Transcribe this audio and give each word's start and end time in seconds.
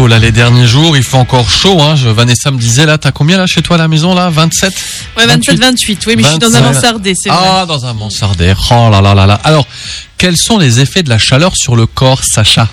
chaud 0.00 0.06
là 0.06 0.18
les 0.18 0.32
derniers 0.32 0.66
jours, 0.66 0.96
il 0.96 1.02
fait 1.02 1.18
encore 1.18 1.50
chaud. 1.50 1.78
Hein. 1.82 1.94
Je, 1.94 2.08
Vanessa 2.08 2.50
me 2.50 2.58
disait 2.58 2.86
là, 2.86 2.96
t'as 2.96 3.12
combien 3.12 3.36
là 3.36 3.46
chez 3.46 3.60
toi 3.60 3.76
à 3.76 3.78
la 3.78 3.86
maison 3.88 4.14
là? 4.14 4.30
27 4.30 4.72
Ouais, 5.18 5.26
27, 5.26 5.58
28. 5.58 6.00
Oui, 6.06 6.14
mais 6.16 6.22
je 6.22 6.28
suis 6.28 6.38
dans 6.38 6.46
un 6.54 6.60
27. 6.60 6.74
mansardé, 6.74 7.14
c'est 7.14 7.28
vrai. 7.28 7.38
Ah, 7.42 7.66
dans 7.66 7.84
un 7.84 7.92
mansardé. 7.92 8.54
Oh 8.70 8.88
là 8.90 9.02
là 9.02 9.14
là 9.14 9.26
là. 9.26 9.38
Alors, 9.44 9.66
quels 10.16 10.38
sont 10.38 10.56
les 10.58 10.80
effets 10.80 11.02
de 11.02 11.10
la 11.10 11.18
chaleur 11.18 11.52
sur 11.54 11.76
le 11.76 11.84
corps, 11.84 12.24
Sacha? 12.24 12.68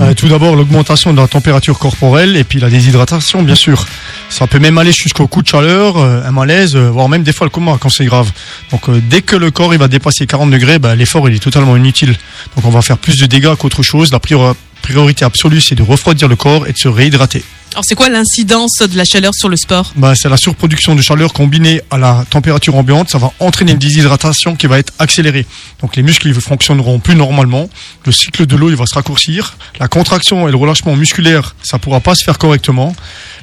Euh, 0.00 0.14
tout 0.14 0.28
d'abord, 0.28 0.54
l'augmentation 0.54 1.12
de 1.12 1.20
la 1.20 1.26
température 1.26 1.76
corporelle 1.80 2.36
et 2.36 2.44
puis 2.44 2.60
la 2.60 2.70
déshydratation, 2.70 3.42
bien 3.42 3.56
sûr. 3.56 3.84
Ça 4.30 4.46
peut 4.46 4.60
même 4.60 4.78
aller 4.78 4.92
jusqu'au 4.92 5.26
coup 5.26 5.42
de 5.42 5.48
chaleur, 5.48 5.96
euh, 5.96 6.22
un 6.24 6.30
malaise, 6.30 6.76
euh, 6.76 6.88
voire 6.88 7.08
même 7.08 7.24
des 7.24 7.32
fois 7.32 7.44
le 7.46 7.50
coma 7.50 7.76
quand 7.80 7.88
c'est 7.88 8.04
grave. 8.04 8.30
Donc 8.70 8.88
euh, 8.88 9.02
dès 9.10 9.22
que 9.22 9.34
le 9.34 9.50
corps 9.50 9.74
il 9.74 9.80
va 9.80 9.88
dépasser 9.88 10.24
40 10.28 10.52
degrés, 10.52 10.78
bah, 10.78 10.94
l'effort 10.94 11.28
il 11.28 11.34
est 11.34 11.40
totalement 11.40 11.76
inutile. 11.76 12.14
Donc 12.54 12.64
on 12.64 12.70
va 12.70 12.80
faire 12.82 12.98
plus 12.98 13.16
de 13.18 13.26
dégâts 13.26 13.56
qu'autre 13.56 13.82
chose. 13.82 14.12
La 14.12 14.20
priori- 14.20 14.54
priorité 14.82 15.24
absolue 15.24 15.60
c'est 15.60 15.74
de 15.74 15.82
refroidir 15.82 16.28
le 16.28 16.36
corps 16.36 16.66
et 16.66 16.72
de 16.72 16.78
se 16.78 16.88
réhydrater. 16.88 17.44
Alors, 17.72 17.84
c'est 17.86 17.94
quoi 17.94 18.08
l'incidence 18.08 18.78
de 18.80 18.96
la 18.96 19.04
chaleur 19.04 19.34
sur 19.34 19.48
le 19.48 19.56
sport 19.56 19.92
Bah, 19.94 20.14
c'est 20.16 20.28
la 20.28 20.38
surproduction 20.38 20.94
de 20.94 21.02
chaleur 21.02 21.32
combinée 21.32 21.82
à 21.90 21.98
la 21.98 22.24
température 22.30 22.74
ambiante. 22.74 23.10
Ça 23.10 23.18
va 23.18 23.30
entraîner 23.40 23.72
une 23.72 23.78
déshydratation 23.78 24.56
qui 24.56 24.66
va 24.66 24.78
être 24.78 24.92
accélérée. 24.98 25.46
Donc 25.80 25.94
les 25.94 26.02
muscles 26.02 26.28
ils 26.28 26.34
fonctionneront 26.34 26.98
plus 26.98 27.14
normalement. 27.14 27.68
Le 28.06 28.12
cycle 28.12 28.46
de 28.46 28.56
l'eau 28.56 28.70
il 28.70 28.76
va 28.76 28.86
se 28.86 28.94
raccourcir. 28.94 29.58
La 29.78 29.86
contraction 29.86 30.48
et 30.48 30.50
le 30.50 30.56
relâchement 30.56 30.96
musculaire 30.96 31.54
ça 31.62 31.78
pourra 31.78 32.00
pas 32.00 32.14
se 32.14 32.24
faire 32.24 32.38
correctement. 32.38 32.96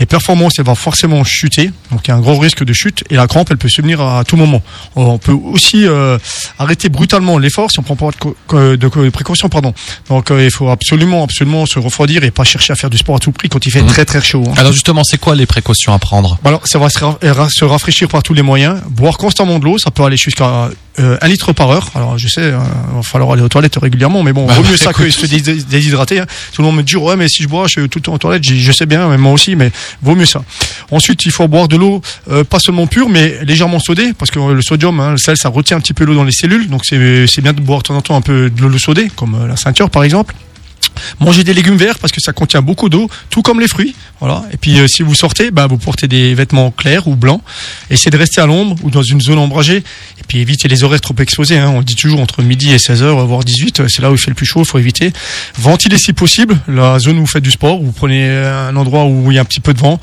Les 0.00 0.06
performances 0.06 0.54
elles 0.58 0.64
vont 0.64 0.74
forcément 0.74 1.22
chuter. 1.24 1.70
Donc 1.92 2.00
il 2.06 2.08
y 2.08 2.10
a 2.12 2.16
un 2.16 2.20
gros 2.20 2.38
risque 2.38 2.64
de 2.64 2.72
chute 2.72 3.04
et 3.10 3.14
la 3.16 3.26
crampe 3.26 3.48
elle 3.50 3.58
peut 3.58 3.68
subvenir 3.68 4.00
à 4.00 4.24
tout 4.24 4.36
moment. 4.36 4.62
On 4.96 5.18
peut 5.18 5.32
aussi 5.32 5.86
euh, 5.86 6.18
arrêter 6.58 6.88
brutalement 6.88 7.38
l'effort 7.38 7.70
si 7.70 7.78
on 7.78 7.82
prend 7.82 7.96
pas 7.96 8.10
de, 8.52 8.76
de 8.76 9.08
précaution. 9.10 9.48
Pardon. 9.48 9.72
Donc 10.08 10.30
euh, 10.30 10.44
il 10.44 10.50
faut 10.50 10.68
absolument 10.70 11.22
absolument 11.24 11.66
se 11.66 11.78
refroidir 11.78 12.24
et 12.24 12.30
pas 12.30 12.44
chercher 12.44 12.72
à 12.72 12.76
faire 12.76 12.90
du 12.90 12.98
sport 12.98 13.16
à 13.16 13.18
tout 13.18 13.30
prix 13.32 13.48
quand 13.48 13.64
il 13.66 13.70
fait 13.70 13.82
Mhm. 13.82 13.88
très 13.88 14.04
très 14.04 14.20
chaud. 14.22 14.42
hein. 14.48 14.54
Alors 14.56 14.72
justement, 14.72 15.04
c'est 15.04 15.18
quoi 15.18 15.34
les 15.34 15.46
précautions 15.46 15.92
à 15.92 15.98
prendre? 15.98 16.38
Alors, 16.44 16.66
ça 16.66 16.78
va 16.78 16.88
se, 16.90 16.98
ra- 17.04 17.18
ra- 17.22 17.48
se 17.50 17.64
rafraîchir 17.64 18.08
par 18.08 18.22
tous 18.22 18.34
les 18.34 18.42
moyens. 18.42 18.80
Boire 18.90 19.18
constamment 19.18 19.58
de 19.58 19.64
l'eau, 19.64 19.78
ça 19.78 19.90
peut 19.90 20.02
aller 20.04 20.16
jusqu'à 20.16 20.70
euh, 20.98 21.16
un 21.22 21.28
litre 21.28 21.52
par 21.52 21.70
heure. 21.70 21.90
Alors, 21.94 22.18
je 22.18 22.26
sais, 22.28 22.40
euh, 22.42 22.58
il 22.90 22.96
va 22.96 23.02
falloir 23.02 23.32
aller 23.32 23.42
aux 23.42 23.48
toilettes 23.48 23.76
régulièrement, 23.80 24.22
mais 24.22 24.32
bon, 24.32 24.46
Bah, 24.46 24.54
vaut 24.54 24.62
bah, 24.62 24.70
mieux 24.70 24.76
ça 24.76 24.92
que 24.92 25.08
se 25.08 25.24
dés- 25.26 25.62
déshydrater. 25.64 26.20
hein. 26.20 26.26
Tout 26.52 26.62
le 26.62 26.66
monde 26.66 26.76
me 26.78 26.82
dit, 26.82 26.96
ouais, 26.96 27.16
mais 27.16 27.28
si 27.28 27.42
je 27.44 27.48
bois, 27.48 27.66
je 27.68 27.80
suis 27.80 27.88
tout 27.88 27.98
le 27.98 28.02
temps 28.02 28.14
aux 28.14 28.18
toilettes. 28.18 28.42
Je, 28.44 28.72
sais 28.72 28.86
bien, 28.86 29.08
mais 29.08 29.16
moi 29.16 29.32
aussi, 29.32 29.54
mais 29.56 29.70
vaut 30.02 30.14
mieux 30.16 30.26
ça. 30.26 30.42
Ensuite, 30.90 31.24
il 31.24 31.30
faut 31.32 31.46
boire 31.48 31.68
de 31.68 31.76
l'eau, 31.76 32.02
euh, 32.30 32.42
pas 32.44 32.58
seulement 32.58 32.86
pure, 32.86 33.08
mais 33.08 33.38
légèrement 33.44 33.78
sodée, 33.78 34.12
parce 34.18 34.30
que 34.30 34.38
le 34.52 34.62
sodium, 34.62 34.98
hein, 35.00 35.12
le 35.12 35.18
sel, 35.18 35.36
ça 35.36 35.48
retient 35.48 35.76
un 35.76 35.80
petit 35.80 35.94
peu 35.94 36.04
l'eau 36.04 36.14
dans 36.14 36.24
les 36.24 36.32
cellules. 36.32 36.68
Donc, 36.68 36.84
c'est 36.84 37.26
c'est 37.26 37.40
bien 37.42 37.52
de 37.52 37.60
boire 37.60 37.78
de 37.80 37.84
temps 37.84 37.96
en 37.96 38.02
temps 38.02 38.16
un 38.16 38.20
peu 38.22 38.50
de 38.50 38.66
l'eau 38.66 38.78
sodée, 38.78 39.08
comme 39.14 39.34
euh, 39.36 39.46
la 39.46 39.56
ceinture, 39.56 39.90
par 39.90 40.02
exemple. 40.04 40.34
Manger 41.18 41.44
des 41.44 41.54
légumes 41.54 41.76
verts 41.76 41.98
parce 41.98 42.12
que 42.12 42.20
ça 42.20 42.32
contient 42.32 42.62
beaucoup 42.62 42.88
d'eau, 42.88 43.08
tout 43.30 43.42
comme 43.42 43.60
les 43.60 43.68
fruits. 43.68 43.94
Voilà. 44.20 44.44
Et 44.52 44.56
puis 44.56 44.78
euh, 44.78 44.86
si 44.86 45.02
vous 45.02 45.14
sortez, 45.14 45.50
bah, 45.50 45.66
vous 45.66 45.78
portez 45.78 46.08
des 46.08 46.34
vêtements 46.34 46.70
clairs 46.70 47.08
ou 47.08 47.16
blancs. 47.16 47.42
Essayez 47.90 48.10
de 48.10 48.16
rester 48.16 48.40
à 48.40 48.46
l'ombre 48.46 48.76
ou 48.82 48.90
dans 48.90 49.02
une 49.02 49.20
zone 49.20 49.38
ombragée. 49.38 49.78
Et 49.78 50.22
puis 50.26 50.38
évitez 50.38 50.68
les 50.68 50.84
horaires 50.84 51.00
trop 51.00 51.14
exposés. 51.18 51.58
Hein. 51.58 51.72
On 51.74 51.82
dit 51.82 51.94
toujours 51.94 52.20
entre 52.20 52.42
midi 52.42 52.72
et 52.72 52.76
16h, 52.76 53.26
voire 53.26 53.44
18. 53.44 53.88
C'est 53.88 54.02
là 54.02 54.10
où 54.10 54.14
il 54.14 54.18
fait 54.18 54.30
le 54.30 54.34
plus 54.34 54.46
chaud, 54.46 54.60
il 54.60 54.66
faut 54.66 54.78
éviter. 54.78 55.12
Ventilez 55.58 55.98
si 55.98 56.12
possible 56.12 56.58
la 56.68 56.98
zone 56.98 57.18
où 57.18 57.20
vous 57.20 57.26
faites 57.26 57.42
du 57.42 57.50
sport. 57.50 57.80
Vous 57.82 57.92
prenez 57.92 58.28
un 58.28 58.76
endroit 58.76 59.04
où 59.04 59.30
il 59.30 59.34
y 59.34 59.38
a 59.38 59.42
un 59.42 59.44
petit 59.44 59.60
peu 59.60 59.74
de 59.74 59.78
vent. 59.78 60.00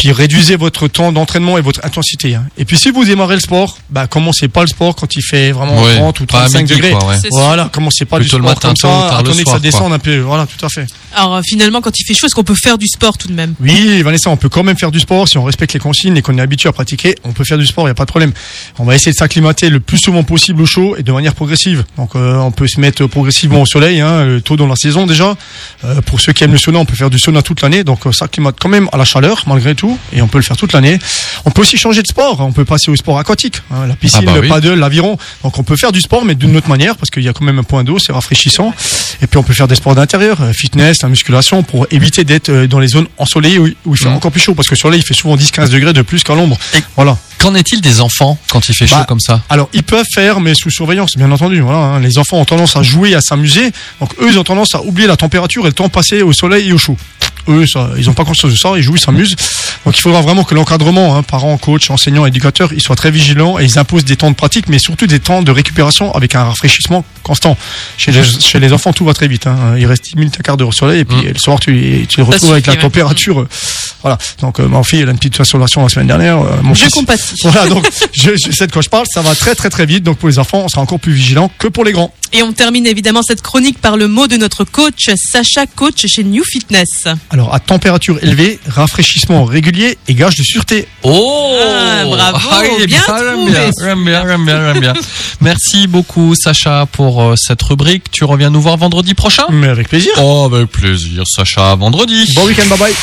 Puis 0.00 0.12
réduisez 0.12 0.56
votre 0.56 0.88
temps 0.88 1.12
d'entraînement 1.12 1.58
et 1.58 1.60
votre 1.60 1.84
intensité. 1.84 2.34
hein. 2.34 2.46
Et 2.56 2.64
puis 2.64 2.78
si 2.78 2.90
vous 2.90 3.04
démarrez 3.04 3.34
le 3.34 3.40
sport, 3.42 3.76
bah, 3.90 4.06
commencez 4.06 4.48
pas 4.48 4.62
le 4.62 4.66
sport 4.68 4.96
quand 4.96 5.14
il 5.14 5.20
fait 5.22 5.52
vraiment 5.52 5.82
Ouais, 5.82 5.96
30 5.96 6.20
ou 6.20 6.24
pas 6.26 6.38
à 6.38 6.40
35 6.48 6.58
midi, 6.62 6.72
degrés. 6.74 6.90
quoi, 6.92 7.04
ouais. 7.06 7.16
Voilà, 7.30 7.68
commencez 7.70 8.06
pas 8.06 8.16
Plutôt 8.18 8.38
du 8.38 8.42
le 8.42 8.48
sport 8.48 8.54
matin 8.56 8.68
comme 8.68 8.76
ça, 8.76 8.88
tard 8.88 9.22
le 9.22 9.28
attendez 9.28 9.44
que 9.44 9.50
ça 9.50 9.58
descende 9.58 9.92
un 9.92 9.98
peu. 9.98 10.16
Voilà, 10.20 10.46
tout 10.46 10.64
à 10.64 10.70
fait. 10.70 10.86
Alors, 11.14 11.34
euh, 11.36 11.40
finalement, 11.44 11.82
quand 11.82 11.90
il 12.00 12.04
fait 12.06 12.14
chaud, 12.14 12.26
est-ce 12.26 12.34
qu'on 12.34 12.44
peut 12.44 12.54
faire 12.54 12.78
du 12.78 12.86
sport 12.86 13.18
tout 13.18 13.28
de 13.28 13.34
même? 13.34 13.54
Oui, 13.60 14.00
Vanessa, 14.00 14.30
on 14.30 14.38
peut 14.38 14.48
quand 14.48 14.62
même 14.62 14.78
faire 14.78 14.90
du 14.90 15.00
sport 15.00 15.28
si 15.28 15.36
on 15.36 15.44
respecte 15.44 15.74
les 15.74 15.80
consignes 15.80 16.16
et 16.16 16.22
qu'on 16.22 16.38
est 16.38 16.40
habitué 16.40 16.70
à 16.70 16.72
pratiquer. 16.72 17.14
On 17.24 17.32
peut 17.32 17.44
faire 17.44 17.58
du 17.58 17.66
sport, 17.66 17.84
il 17.84 17.88
n'y 17.88 17.92
a 17.92 17.94
pas 17.94 18.04
de 18.06 18.10
problème. 18.10 18.32
On 18.78 18.84
va 18.84 18.94
essayer 18.94 19.12
de 19.12 19.16
s'acclimater 19.18 19.68
le 19.68 19.80
plus 19.80 19.98
souvent 19.98 20.22
possible 20.24 20.62
au 20.62 20.66
chaud 20.66 20.96
et 20.96 21.02
de 21.02 21.12
manière 21.12 21.34
progressive. 21.34 21.84
Donc, 21.98 22.16
euh, 22.16 22.36
on 22.38 22.52
peut 22.52 22.68
se 22.68 22.80
mettre 22.80 23.04
progressivement 23.06 23.60
au 23.60 23.66
soleil, 23.66 24.00
hein, 24.00 24.08
euh, 24.08 24.40
tôt 24.40 24.56
dans 24.56 24.66
la 24.66 24.76
saison 24.76 25.04
déjà. 25.04 25.36
Euh, 25.84 26.00
pour 26.00 26.22
ceux 26.22 26.32
qui 26.32 26.42
aiment 26.44 26.52
le 26.52 26.58
sauna, 26.58 26.78
on 26.78 26.86
peut 26.86 26.96
faire 26.96 27.10
du 27.10 27.18
sauna 27.18 27.42
toute 27.42 27.60
l'année. 27.60 27.84
Donc, 27.84 28.06
on 28.06 28.12
s'acclimate 28.12 28.56
quand 28.58 28.70
même 28.70 28.88
à 28.92 28.96
la 28.96 29.04
chaleur 29.04 29.42
malgré 29.46 29.74
tout 29.74 29.89
et 30.12 30.22
on 30.22 30.28
peut 30.28 30.38
le 30.38 30.44
faire 30.44 30.56
toute 30.56 30.72
l'année. 30.72 30.98
On 31.44 31.50
peut 31.50 31.62
aussi 31.62 31.76
changer 31.76 32.02
de 32.02 32.06
sport. 32.06 32.40
On 32.40 32.52
peut 32.52 32.64
passer 32.64 32.90
au 32.90 32.96
sport 32.96 33.18
aquatique, 33.18 33.62
hein, 33.70 33.86
la 33.86 33.94
piscine, 33.96 34.20
Ah 34.28 34.32
bah 34.32 34.40
le 34.40 34.48
paddle, 34.48 34.74
l'aviron. 34.78 35.16
Donc, 35.42 35.58
on 35.58 35.62
peut 35.62 35.76
faire 35.76 35.92
du 35.92 36.00
sport, 36.00 36.24
mais 36.24 36.34
d'une 36.34 36.56
autre 36.56 36.68
manière 36.68 36.96
parce 36.96 37.10
qu'il 37.10 37.22
y 37.22 37.28
a 37.28 37.32
quand 37.32 37.44
même 37.44 37.58
un 37.58 37.62
point 37.62 37.84
d'eau, 37.84 37.98
c'est 37.98 38.12
rafraîchissant. 38.12 38.72
Et 39.22 39.26
puis, 39.26 39.38
on 39.38 39.42
peut 39.42 39.54
faire 39.54 39.68
des 39.68 39.74
sports 39.74 39.94
d'intérieur, 39.94 40.40
euh, 40.40 40.52
fitness, 40.52 41.02
la 41.02 41.08
musculation, 41.08 41.62
pour 41.62 41.86
éviter 41.90 42.24
d'être 42.24 42.48
euh, 42.50 42.66
dans 42.66 42.78
les 42.78 42.88
zones 42.88 43.06
ensoleillées 43.18 43.58
où, 43.58 43.66
où 43.86 43.94
il 43.94 43.98
fait 43.98 44.08
Mhm. 44.08 44.16
encore 44.16 44.30
plus 44.32 44.40
chaud 44.40 44.54
parce 44.54 44.68
que 44.68 44.74
sur 44.74 44.82
soleil 44.88 45.00
il 45.00 45.06
fait 45.06 45.14
souvent 45.14 45.36
10-15 45.36 45.70
degrés 45.70 45.92
de 45.92 46.02
plus 46.02 46.22
qu'à 46.22 46.34
l'ombre. 46.34 46.58
Voilà. 46.96 47.16
Qu'en 47.38 47.54
est-il 47.54 47.80
des 47.80 48.00
enfants 48.00 48.36
quand 48.50 48.68
il 48.68 48.74
fait 48.74 48.86
chaud 48.86 48.96
Bah, 48.96 49.04
comme 49.08 49.20
ça? 49.20 49.40
Alors 49.48 49.68
ils 49.72 49.82
peuvent 49.82 50.04
faire 50.14 50.40
mais 50.40 50.54
sous 50.54 50.70
surveillance 50.70 51.12
bien 51.16 51.30
entendu. 51.30 51.60
Voilà, 51.60 51.78
hein. 51.78 52.00
Les 52.00 52.18
enfants 52.18 52.38
ont 52.38 52.44
tendance 52.44 52.76
à 52.76 52.82
jouer, 52.82 53.14
à 53.14 53.20
s'amuser. 53.20 53.70
Donc 54.00 54.10
eux 54.20 54.28
ils 54.30 54.38
ont 54.38 54.44
tendance 54.44 54.74
à 54.74 54.82
oublier 54.82 55.06
la 55.06 55.16
température 55.16 55.62
et 55.64 55.68
le 55.68 55.72
temps 55.72 55.88
passé 55.88 56.22
au 56.22 56.32
soleil 56.32 56.68
et 56.68 56.72
au 56.72 56.78
chaud. 56.78 56.96
Eux 57.48 57.66
ça, 57.66 57.90
ils 57.98 58.06
n'ont 58.06 58.12
pas 58.14 58.24
conscience 58.24 58.50
de 58.52 58.56
ça, 58.56 58.70
ils 58.76 58.82
jouent, 58.82 58.96
ils 58.96 59.00
s'amusent. 59.00 59.36
Donc 59.86 59.96
il 59.96 60.00
faudra 60.00 60.20
vraiment 60.20 60.44
que 60.44 60.54
l'encadrement, 60.54 61.16
hein, 61.16 61.22
parents, 61.22 61.56
coachs, 61.58 61.90
enseignants, 61.90 62.26
éducateurs, 62.26 62.72
ils 62.72 62.82
soient 62.82 62.96
très 62.96 63.10
vigilants 63.10 63.58
et 63.58 63.64
ils 63.64 63.78
imposent 63.78 64.04
des 64.04 64.16
temps 64.16 64.30
de 64.30 64.36
pratique, 64.36 64.68
mais 64.68 64.78
surtout 64.78 65.06
des 65.06 65.20
temps 65.20 65.42
de 65.42 65.50
récupération 65.50 66.14
avec 66.14 66.34
un 66.34 66.44
rafraîchissement 66.44 67.04
constant. 67.22 67.56
Chez 67.96 68.12
les, 68.12 68.22
chez 68.24 68.58
les 68.60 68.72
enfants 68.72 68.92
tout 68.92 69.04
va 69.04 69.14
très 69.14 69.28
vite. 69.28 69.46
Hein. 69.46 69.74
Il 69.78 69.86
reste 69.86 70.04
10 70.04 70.16
minutes, 70.16 70.34
un 70.38 70.42
quart 70.42 70.56
d'heure 70.56 70.68
au 70.68 70.72
soleil 70.72 71.00
et 71.00 71.04
puis 71.04 71.16
Mm. 71.16 71.28
le 71.32 71.38
soir 71.38 71.60
tu, 71.60 72.06
tu 72.08 72.16
les 72.18 72.22
retrouves 72.22 72.52
avec 72.52 72.66
la 72.66 72.76
température. 72.76 73.40
euh, 73.40 73.48
Voilà. 74.02 74.18
Donc 74.40 74.60
euh, 74.60 74.68
ma 74.68 74.82
fille 74.82 75.00
elle 75.00 75.08
a 75.08 75.12
une 75.12 75.18
petite 75.18 75.40
insolation 75.40 75.82
la 75.82 75.88
semaine 75.88 76.06
dernière. 76.06 76.38
euh, 76.40 76.56
mon 76.62 76.74
Je 76.74 76.82
fils- 76.84 76.94
compatis. 76.94 77.34
voilà, 77.44 77.66
donc 77.68 77.88
je, 78.12 78.30
je 78.36 78.50
sais 78.52 78.66
de 78.66 78.72
quoi 78.72 78.82
je 78.82 78.88
parle, 78.88 79.06
ça 79.12 79.22
va 79.22 79.34
très 79.34 79.54
très 79.54 79.70
très 79.70 79.86
vite, 79.86 80.02
donc 80.04 80.18
pour 80.18 80.28
les 80.28 80.38
enfants, 80.38 80.62
on 80.64 80.68
sera 80.68 80.82
encore 80.82 81.00
plus 81.00 81.12
vigilant 81.12 81.50
que 81.58 81.68
pour 81.68 81.84
les 81.84 81.92
grands. 81.92 82.12
Et 82.32 82.42
on 82.42 82.52
termine 82.52 82.86
évidemment 82.86 83.22
cette 83.22 83.42
chronique 83.42 83.78
par 83.80 83.96
le 83.96 84.06
mot 84.06 84.26
de 84.28 84.36
notre 84.36 84.64
coach, 84.64 85.10
Sacha, 85.16 85.66
coach 85.66 86.06
chez 86.06 86.22
New 86.22 86.44
Fitness. 86.44 87.08
Alors, 87.30 87.52
à 87.52 87.58
température 87.60 88.18
élevée, 88.22 88.60
rafraîchissement 88.68 89.44
régulier 89.44 89.98
et 90.06 90.14
gage 90.14 90.36
de 90.36 90.42
sûreté. 90.42 90.86
Oh 91.02 91.56
Ah, 91.60 92.04
bravo, 92.04 92.66
il 92.78 92.84
est 92.84 92.86
bien 92.86 93.00
bien, 93.06 93.70
j'aime 93.80 94.04
bien, 94.04 94.22
j'aime 94.26 94.44
bien, 94.44 94.72
j'aime 94.72 94.80
bien. 94.80 94.92
Merci 95.40 95.86
beaucoup 95.86 96.34
Sacha 96.36 96.86
pour 96.92 97.22
euh, 97.22 97.34
cette 97.36 97.62
rubrique. 97.62 98.10
Tu 98.10 98.24
reviens 98.24 98.50
nous 98.50 98.60
voir 98.60 98.76
vendredi 98.76 99.14
prochain? 99.14 99.44
Mais 99.50 99.68
avec 99.68 99.88
plaisir. 99.88 100.12
Oh, 100.18 100.48
avec 100.52 100.70
plaisir 100.70 101.24
Sacha, 101.26 101.72
à 101.72 101.74
vendredi. 101.74 102.32
Bon 102.36 102.46
week-end, 102.46 102.66
bye 102.68 102.78
bye. 102.78 102.94